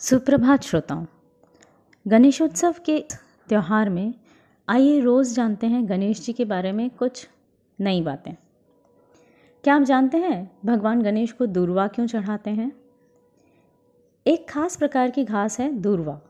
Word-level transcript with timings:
सुप्रभात 0.00 0.62
श्रोताओं, 0.62 1.06
गणेशोत्सव 2.08 2.74
के 2.86 3.04
त्यौहार 3.48 3.90
में 3.90 4.14
आइए 4.68 5.00
रोज़ 5.00 5.34
जानते 5.34 5.66
हैं 5.66 5.88
गणेश 5.88 6.20
जी 6.20 6.32
के 6.32 6.44
बारे 6.44 6.72
में 6.72 6.90
कुछ 6.90 7.28
नई 7.80 8.02
बातें। 8.02 8.34
क्या 9.64 9.74
आप 9.74 9.82
जानते 9.82 10.18
हैं 10.18 10.58
भगवान 10.64 11.02
गणेश 11.02 11.32
को 11.32 11.46
दूरवा 11.46 11.86
क्यों 11.86 12.06
चढ़ाते 12.06 12.50
हैं? 12.50 12.72
एक 14.26 14.48
खास 14.48 14.76
प्रकार 14.76 15.10
की 15.10 15.24
घास 15.24 15.60
है 15.60 15.72
दूरवा। 15.72 16.20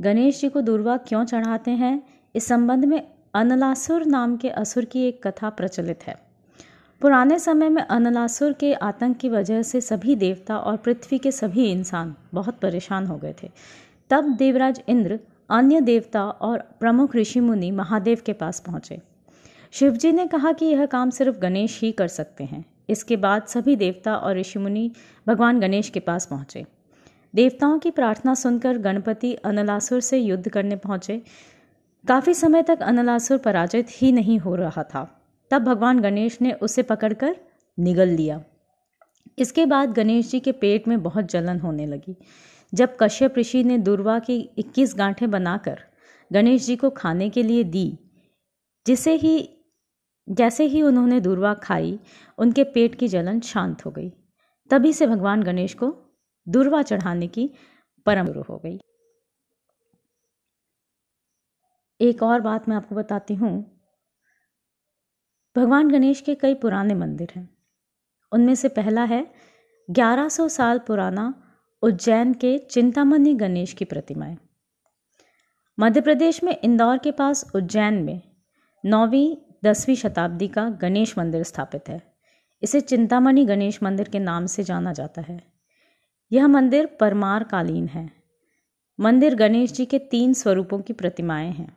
गणेश 0.00 0.40
जी 0.40 0.48
को 0.48 0.60
दूरवा 0.60 0.96
क्यों 0.96 1.24
चढ़ाते 1.24 1.70
हैं? 1.70 2.02
इस 2.34 2.46
संबंध 2.46 2.84
में 2.84 3.08
अनलासुर 3.34 4.04
नाम 4.04 4.36
के 4.36 4.48
असुर 4.48 4.84
की 4.84 5.08
एक 5.08 5.26
कथा 5.26 5.50
प्रचलित 5.50 6.02
है। 6.02 6.31
पुराने 7.02 7.38
समय 7.38 7.68
में 7.68 7.82
अनलासुर 7.82 8.52
के 8.52 8.74
आतंक 8.74 9.16
की 9.16 9.28
वजह 9.28 9.62
से 9.62 9.80
सभी 9.80 10.16
देवता 10.16 10.56
और 10.56 10.76
पृथ्वी 10.76 11.18
के 11.18 11.32
सभी 11.32 11.70
इंसान 11.70 12.14
बहुत 12.34 12.58
परेशान 12.58 13.06
हो 13.06 13.16
गए 13.16 13.34
थे। 13.42 13.50
तब 14.10 14.36
देवराज 14.36 14.82
इंद्र 14.88 15.18
अन्य 15.50 15.80
देवता 15.80 16.24
और 16.24 16.58
प्रमुख 16.80 17.16
ऋषि 17.16 17.40
मुनि 17.40 17.70
महादेव 17.70 18.18
के 18.26 18.32
पास 18.32 18.60
पहुँचे। 18.60 19.00
शिवजी 19.72 20.12
ने 20.12 20.26
कहा 20.26 20.52
कि 20.52 20.66
यह 20.66 20.86
काम 20.86 21.10
सिर्फ़ 21.10 21.38
गणेश 21.38 21.80
ही 21.80 21.92
कर 21.92 22.08
सकते 22.08 22.44
हैं। 22.44 22.64
इसके 22.88 23.16
बाद 23.16 23.42
सभी 23.46 23.76
देवता 23.76 24.16
और 24.16 24.38
ऋषि 24.38 24.58
मुनि 24.58 24.90
भगवान 25.26 25.60
गणेश 25.60 25.88
के 25.88 26.00
पास 26.00 26.26
पहुँचे। 26.26 26.66
देवताओं 27.34 27.78
की 27.78 27.90
प्रार्थना 27.90 28.34
सुनकर 28.34 28.78
गणपति 28.78 29.34
अनलासुर 29.34 30.00
से 30.00 30.18
युद्ध 30.18 30.48
करने 30.48 30.76
पहुँचे। 30.76 31.22
काफ़ी 32.08 32.34
समय 32.34 32.62
तक 32.62 32.82
अनलासुर 32.82 33.38
पराजित 33.38 33.86
ही 33.90 34.12
नहीं 34.12 34.38
हो 34.38 34.54
रहा 34.54 34.82
था। 34.82 35.21
तब 35.52 35.62
भगवान 35.62 36.00
गणेश 36.00 36.40
ने 36.40 36.52
उसे 36.52 36.82
पकड़कर 36.82 37.36
निगल 37.78 38.08
लिया। 38.08 38.44
इसके 39.38 39.66
बाद 39.66 39.92
गणेश 39.92 40.30
जी 40.30 40.40
के 40.40 40.52
पेट 40.52 40.88
में 40.88 41.02
बहुत 41.02 41.24
जलन 41.24 41.60
होने 41.60 41.86
लगी। 41.86 42.16
जब 42.74 42.96
कश्यप 43.00 43.38
ऋषि 43.38 43.64
ने 43.64 43.78
दुर्वा 43.78 44.18
की 44.18 44.50
21 44.58 44.94
गांठें 44.94 45.30
बनाकर 45.30 45.78
गणेश 46.32 46.66
जी 46.66 46.76
को 46.76 46.90
खाने 46.90 47.30
के 47.30 47.42
लिए 47.42 47.64
दी, 47.64 47.98
जिसे 48.86 49.14
ही, 49.14 49.48
जैसे 50.28 50.64
ही 50.64 50.82
उन्होंने 50.82 51.20
दुर्वा 51.20 51.54
खाई, 51.54 52.00
उनके 52.38 52.64
पेट 52.64 52.94
की 52.94 53.08
जलन 53.08 53.40
शांत 53.40 53.86
हो 53.86 53.90
गई। 53.90 54.12
तभी 54.70 54.92
से 54.92 55.06
भगवान 55.06 55.42
गणेश 55.42 55.74
को 55.74 55.96
दुर्वा 56.48 56.82
चढ़ाने 56.82 57.26
की 57.26 57.50
परम 58.06 58.26
शुरू 58.26 58.42
हो 58.42 58.58
गई। 58.58 58.80
एक 62.00 62.22
और 62.22 62.40
बात 62.40 62.68
मैं 62.68 62.76
आपको 62.76 62.94
बताती 62.94 63.34
हूँ। 63.34 63.81
भगवान 65.56 65.90
गणेश 65.90 66.20
के 66.20 66.34
कई 66.34 66.54
पुराने 66.54 66.94
मंदिर 66.94 67.32
हैं। 67.36 67.56
उनमें 68.32 68.54
से 68.54 68.68
पहला 68.68 69.04
है 69.04 69.34
1100 69.90 70.48
साल 70.48 70.78
पुराना 70.78 71.42
उज्जैन 71.82 72.34
के 72.34 72.58
चिंतामणि 72.58 73.34
गणेश 73.34 73.72
की 73.72 73.84
प्रतिमाएँ 73.84 74.38
मध्य 75.80 76.00
प्रदेश 76.00 76.44
में 76.44 76.56
इंदौर 76.64 76.98
के 76.98 77.10
पास 77.10 77.50
उज्जैन 77.54 77.94
में 77.94 78.22
नौवीं, 78.84 79.36
दसवीं 79.64 79.96
शताब्दी 79.96 80.48
का 80.48 80.70
गणेश 80.70 81.18
मंदिर 81.18 81.42
स्थापित 81.42 81.88
है। 81.88 82.12
इसे 82.62 82.80
चिंतामणि 82.80 83.44
गणेश 83.44 83.82
मंदिर 83.82 84.08
के 84.08 84.18
नाम 84.18 84.46
से 84.46 84.62
जाना 84.62 84.92
जाता 84.92 85.22
है। 85.22 85.52
यह 86.32 86.48
मंदिर 86.48 86.86
परमार 86.86 87.44
कालीन 87.44 87.88
है। 87.88 88.10
मंदिर 89.00 89.34
गणेश 89.34 89.72
जी 89.72 89.86
के 89.86 89.98
तीन 89.98 90.32
स्वरूपों 90.32 90.80
की 90.80 90.92
प्रतिमाएँ 90.92 91.52
हैं। 91.52 91.76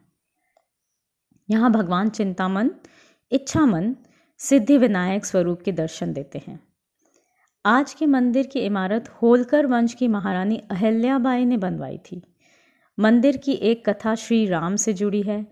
यहाँ 1.49 1.71
भगवान 1.71 2.09
चिंतामन 2.09 2.71
इच्छा 3.31 3.65
मन 3.65 3.95
सिद्धि 4.37 4.77
विनायक 4.77 5.25
स्वरूप 5.25 5.61
के 5.61 5.71
दर्शन 5.71 6.13
देते 6.13 6.41
हैं। 6.47 6.67
आज 7.65 7.93
के 7.93 8.05
मंदिर 8.05 8.47
की 8.47 8.59
इमारत 8.59 9.09
होलकर 9.09 9.65
वंश 9.65 9.93
की 9.93 10.07
महारानी 10.07 10.57
अहल्याबाई 10.71 11.45
ने 11.45 11.57
बनवाई 11.57 11.97
थी। 11.97 12.21
मंदिर 12.99 13.37
की 13.37 13.51
एक 13.51 13.89
कथा 13.89 14.15
श्री 14.15 14.45
राम 14.45 14.75
से 14.75 14.93
जुड़ी 14.93 15.21
है। 15.21 15.47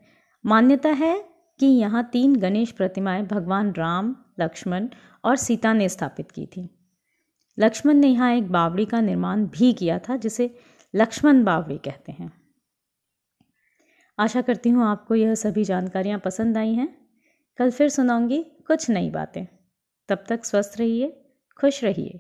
मान्यता 0.46 0.90
है 0.90 1.26
कि 1.60 1.66
यहाँ 1.66 2.10
तीन 2.14 2.36
गणेश 2.36 2.72
प्रतिमाएँ 2.72 3.24
भगवान 3.24 3.74
राम, 3.74 4.16
लक्ष्मण 4.40 4.88
और 5.24 5.36
सीता 5.36 5.74
ने 5.74 5.90
स्थापित 5.90 6.32
की 6.32 6.46
थी। 6.46 6.70
लक्ष्मण 7.60 7.94
ने 7.94 8.08
यहाँ 8.08 8.34
एक 8.34 8.52
बावड़ी 8.52 8.86
का 8.86 9.02
निर्माण 9.02 9.46
भी 9.46 9.74
किया 9.74 10.00
था, 10.00 10.18
जिसे 10.18 10.56
लक्ष्मण 10.96 11.44
बावड़ी 11.44 11.78
कहते 11.78 12.12
हैं। 12.12 12.34
आशा 14.20 14.42
करती 14.42 14.70
हूँ 14.70 14.84
आपको 14.84 15.16
यह 15.16 15.36
सभी 15.36 15.64
जानकारियाँ 15.64 16.20
पसंद 16.20 16.58
आई 16.58 16.74
हैं। 16.74 17.03
कल 17.58 17.72
फिर 17.72 17.90
सुनाऊँगी 17.90 18.44
कुछ 18.68 18.90
नई 18.90 19.10
बातें। 19.10 19.46
तब 20.10 20.24
तक 20.30 20.46
स्वस्थ 20.46 20.78
रहिए 20.78 21.26
खुश 21.58 21.84
रहिए। 21.84 22.20